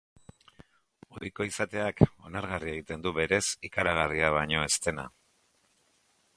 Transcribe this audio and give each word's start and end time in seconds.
Ohiko 1.17 1.45
izateak, 1.49 2.01
onargarri 2.29 2.73
egiten 2.73 3.05
du 3.05 3.13
berez 3.21 3.43
ikaragarria 3.71 4.35
baino 4.41 4.67
ez 4.71 4.75
dena. 4.89 5.07